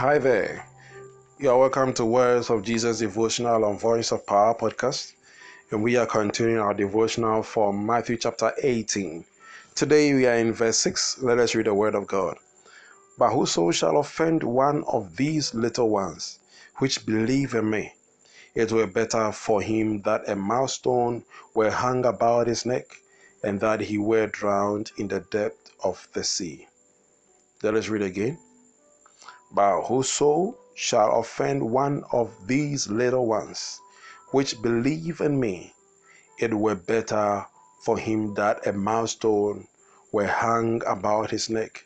[0.00, 0.64] Hi there.
[1.38, 5.12] You are welcome to Words of Jesus devotional on Voice of Power podcast.
[5.70, 9.26] And we are continuing our devotional from Matthew chapter 18.
[9.74, 11.18] Today we are in verse 6.
[11.20, 12.38] Let us read the word of God.
[13.18, 16.38] But whoso shall offend one of these little ones,
[16.76, 17.92] which believe in me,
[18.54, 22.86] it were better for him that a millstone were hung about his neck,
[23.44, 26.66] and that he were drowned in the depth of the sea.
[27.62, 28.38] Let us read again.
[29.52, 33.80] But whoso shall offend one of these little ones,
[34.30, 35.74] which believe in me,
[36.38, 37.46] it were better
[37.82, 39.66] for him that a millstone
[40.12, 41.84] were hung about his neck,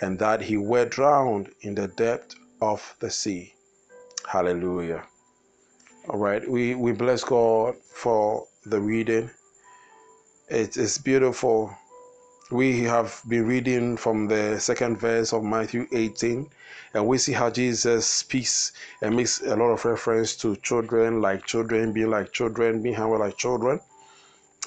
[0.00, 3.54] and that he were drowned in the depth of the sea.
[4.26, 5.04] Hallelujah.
[6.08, 9.30] All right, we, we bless God for the reading.
[10.48, 11.76] It is beautiful.
[12.52, 16.50] We have been reading from the second verse of Matthew 18,
[16.92, 21.22] and we see how Jesus speaks and uh, makes a lot of reference to children
[21.22, 23.80] like children, being like children, being handled like children.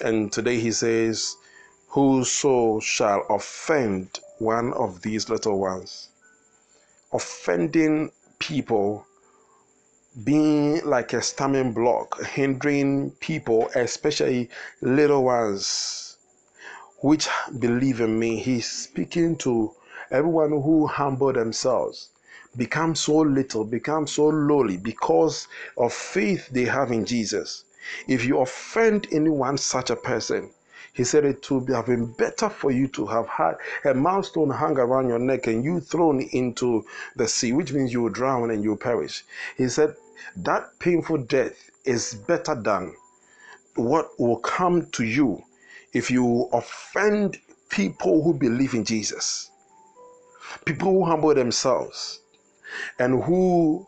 [0.03, 1.37] And today he says,
[1.89, 6.09] Whoso shall offend one of these little ones.
[7.13, 9.05] Offending people
[10.23, 14.49] being like a stumbling block, hindering people, especially
[14.81, 16.14] little ones,
[17.05, 18.37] which believe in me.
[18.37, 19.71] He's speaking to
[20.09, 22.09] everyone who humble themselves,
[22.57, 27.65] become so little, become so lowly because of faith they have in Jesus.
[28.07, 30.49] If you offend anyone, such a person,
[30.93, 34.79] he said it would have been better for you to have had a milestone hung
[34.79, 38.63] around your neck and you thrown into the sea, which means you will drown and
[38.63, 39.23] you will perish.
[39.57, 39.95] He said
[40.37, 42.95] that painful death is better than
[43.75, 45.43] what will come to you
[45.95, 49.49] if you offend people who believe in Jesus,
[50.65, 52.19] people who humble themselves
[52.99, 53.87] and who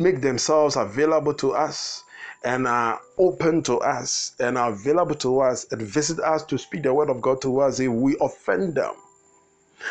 [0.00, 2.02] make themselves available to us
[2.44, 6.82] and are open to us and are available to us and visit us to speak
[6.82, 8.94] the word of God to us if we offend them.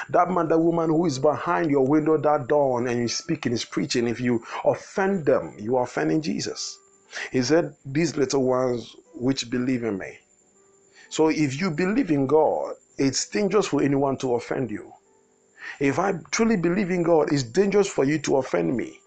[0.09, 3.63] That man, that woman who is behind your window that dawn and you speaking, is
[3.63, 6.79] preaching, if you offend them, you are offending Jesus.
[7.31, 10.17] He said, These little ones which believe in me.
[11.15, 14.91] So if you believe in God, it's dangerous for anyone to offend you.
[15.79, 18.99] If I truly believe in God, it's dangerous for you to offend me.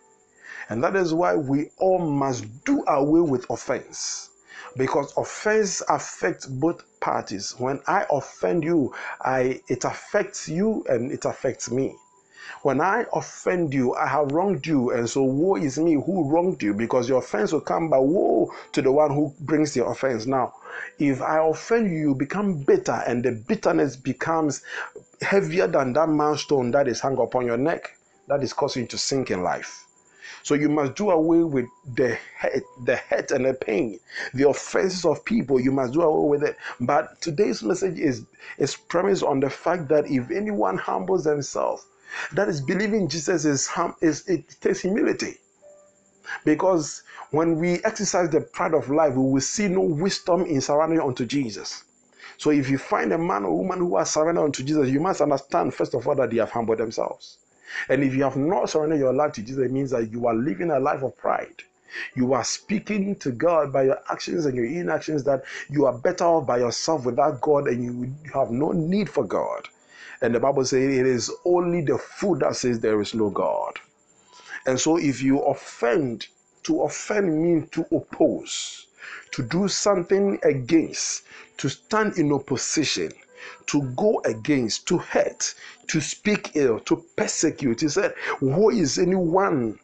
[0.71, 4.31] And that is why we all must do away with offense.
[4.75, 7.55] Because offense affects both parties.
[7.59, 11.95] When I offend you, I it affects you and it affects me.
[12.63, 16.63] When I offend you, I have wronged you, and so woe is me who wronged
[16.63, 20.27] you, because your offense will come by woe to the one who brings the offense.
[20.27, 20.55] Now,
[20.99, 24.63] if I offend you, you become bitter, and the bitterness becomes
[25.21, 27.97] heavier than that milestone that is hung upon your neck,
[28.29, 29.85] that is causing you to sink in life.
[30.43, 34.01] So you must do away with the hurt, the hurt and the pain,
[34.33, 35.61] the offenses of people.
[35.61, 36.57] You must do away with it.
[36.81, 38.25] But today's message is
[38.57, 41.85] is premised on the fact that if anyone humbles themselves,
[42.33, 45.39] that is believing Jesus is hum is it takes humility.
[46.45, 51.01] Because when we exercise the pride of life, we will see no wisdom in surrendering
[51.01, 51.85] unto Jesus.
[52.37, 55.21] So if you find a man or woman who has surrendered unto Jesus, you must
[55.21, 57.39] understand first of all that they have humbled themselves.
[57.89, 60.35] And if you have not surrendered your life to Jesus, it means that you are
[60.35, 61.63] living a life of pride.
[62.15, 66.25] You are speaking to God by your actions and your inactions that you are better
[66.25, 69.69] off by yourself without God and you have no need for God.
[70.21, 73.79] And the Bible says it is only the fool that says there is no God.
[74.67, 76.27] And so if you offend,
[76.65, 78.87] to offend means to oppose,
[79.33, 81.23] to do something against,
[81.59, 83.13] to stand in opposition
[83.67, 85.55] to go against, to hurt,
[85.89, 87.81] to speak ill, to persecute.
[87.81, 89.79] He said, Who is anyone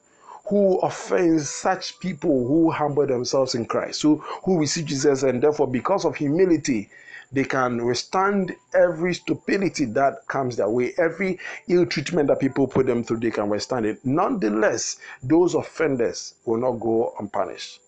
[0.46, 5.68] who offends such people who humble themselves in Christ, who, who receive Jesus, and therefore,
[5.68, 6.90] because of humility,
[7.34, 11.38] they can withstand every stupidity that comes their way, every
[11.69, 13.98] ill treatment that people put them through, they can withstand it.
[14.04, 17.81] Nonetheless, those offenders will not go unpunished.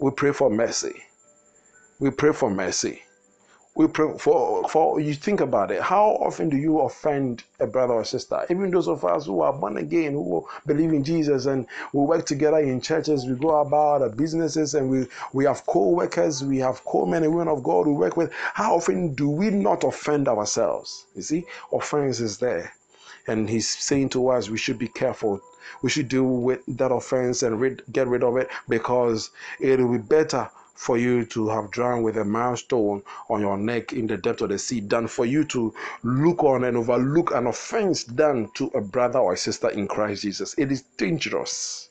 [0.00, 0.94] We pray for mercy.
[2.00, 3.03] We pray for mercy
[3.76, 5.82] we pray for for you think about it.
[5.82, 8.46] How often do you offend a brother or sister?
[8.48, 12.24] Even those of us who are born again who believe in jesus and we work
[12.24, 16.84] together in churches we go about our businesses and we we have co-workers we have
[16.84, 18.32] co-men and women of god we work with.
[18.32, 21.06] How often do we not offend ourselves?
[21.16, 22.72] You see offense is there.
[23.26, 25.40] And he's saying to us we should be careful.
[25.82, 29.92] We should deal with that offense and rid, get rid of it because it will
[29.92, 34.16] be better for you to have drowned with a milestone on your neck in the
[34.16, 35.72] depth of the sea than for you to
[36.02, 40.22] look on and overlook an offense done to a brother or a sister in Christ
[40.22, 40.54] Jesus.
[40.58, 41.88] It is dangerous.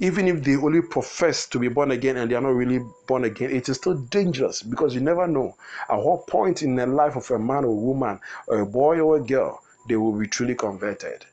[0.00, 3.24] Even if they only profess to be born again and they are not really born
[3.24, 5.54] again, it is still dangerous because you never know
[5.88, 9.16] at what point in the life of a man or woman, or a boy or
[9.18, 11.26] a girl, they will be truly converted.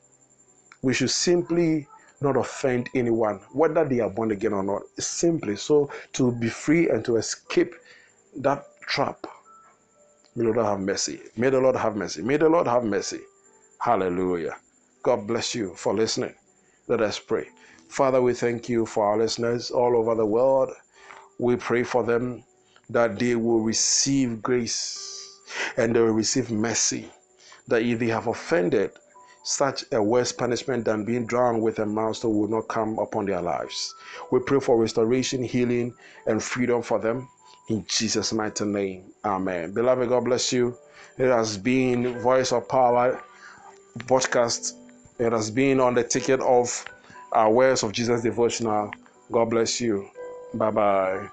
[0.82, 1.88] We should simply
[2.20, 4.82] not offend anyone, whether they are born again or not.
[4.98, 7.74] Simply so to be free and to escape
[8.36, 9.26] that trap.
[10.34, 11.20] May the Lord have mercy.
[11.36, 12.22] May the Lord have mercy.
[12.22, 13.20] May the Lord have mercy.
[13.80, 14.56] Hallelujah.
[15.02, 16.34] God bless you for listening.
[16.88, 17.48] Let us pray.
[17.88, 20.70] Father, we thank you for our listeners all over the world.
[21.38, 22.44] We pray for them
[22.90, 25.40] that they will receive grace
[25.76, 27.10] and they will receive mercy.
[27.68, 28.92] That if they have offended,
[29.48, 33.40] such a worse punishment than being drowned with a monster will not come upon their
[33.40, 33.94] lives.
[34.30, 35.94] We pray for restoration, healing,
[36.26, 37.28] and freedom for them.
[37.68, 39.04] In Jesus' mighty name.
[39.24, 39.72] Amen.
[39.72, 40.76] Beloved, God bless you.
[41.16, 43.22] It has been Voice of Power
[44.00, 44.74] podcast.
[45.18, 46.84] It has been on the ticket of
[47.32, 48.92] our Words of Jesus devotional.
[49.32, 50.10] God bless you.
[50.52, 51.28] Bye bye.